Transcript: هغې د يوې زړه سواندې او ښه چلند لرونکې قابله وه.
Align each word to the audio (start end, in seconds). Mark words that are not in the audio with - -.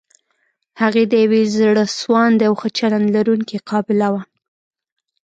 هغې 0.81 1.03
د 1.11 1.13
يوې 1.23 1.41
زړه 1.57 1.83
سواندې 1.99 2.43
او 2.47 2.53
ښه 2.59 2.69
چلند 2.77 3.07
لرونکې 3.15 3.57
قابله 3.69 4.07
وه. 4.13 4.21